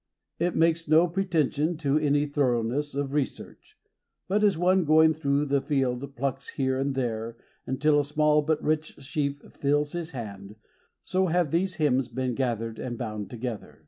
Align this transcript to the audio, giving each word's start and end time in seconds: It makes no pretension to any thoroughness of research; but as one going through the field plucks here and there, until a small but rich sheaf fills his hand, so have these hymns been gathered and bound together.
It 0.39 0.55
makes 0.55 0.87
no 0.87 1.07
pretension 1.07 1.77
to 1.77 1.99
any 1.99 2.25
thoroughness 2.25 2.95
of 2.95 3.13
research; 3.13 3.77
but 4.27 4.43
as 4.43 4.57
one 4.57 4.83
going 4.83 5.13
through 5.13 5.45
the 5.45 5.61
field 5.61 6.15
plucks 6.15 6.49
here 6.49 6.75
and 6.79 6.95
there, 6.95 7.37
until 7.67 7.99
a 7.99 8.03
small 8.03 8.41
but 8.41 8.63
rich 8.63 8.95
sheaf 8.97 9.37
fills 9.51 9.91
his 9.91 10.09
hand, 10.09 10.55
so 11.03 11.27
have 11.27 11.51
these 11.51 11.75
hymns 11.75 12.07
been 12.07 12.33
gathered 12.33 12.79
and 12.79 12.97
bound 12.97 13.29
together. 13.29 13.79